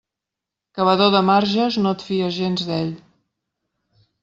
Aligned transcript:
Cavador 0.79 1.11
de 1.15 1.21
marges, 1.27 1.77
no 1.85 1.91
et 1.97 2.03
fies 2.09 2.33
gens 2.39 2.67
d'ell. 2.73 2.93